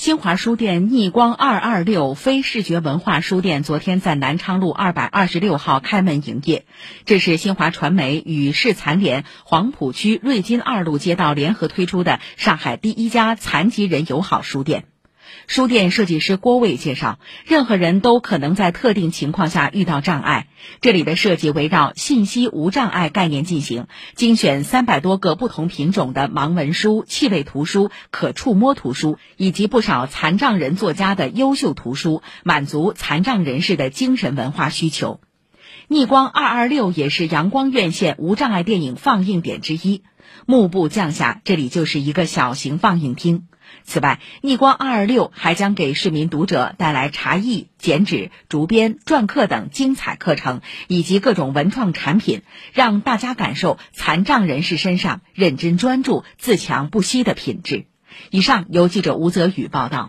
[0.00, 6.64] 新华书店逆光二二六非视觉文化书店昨天在南昌路二百二十六号开门营业。
[7.04, 14.86] 这是新华传媒与市残联黄浦区瑞金二路街道联合推出的上海第一家残疾人友好书店。
[15.46, 20.48] 书店设计师郭卫介绍，任何人都可能在特定情况下遇到障碍。
[20.80, 35.20] 这里的设计围绕信息无障碍概念进行，精选三百多个不同品种的盲文书、气味图书、可触摸图书，以及不少残障人作家的优秀图书，满足残障人士的精神文化需求。
[35.92, 40.04] 逆光二二六也是阳光院线无障碍电影放映点之一。
[40.46, 43.48] 幕布降下，这里就是一个小型放映厅。
[43.82, 57.86] 此外，逆光二二六还将给市民读者带来茶艺、剪纸、竹编、篆刻等精彩课程，以及各种文创产品，让大家感受残障人士身上认真专注、自强不息的品质。
[58.30, 60.08] 以上由记者吴泽宇报道。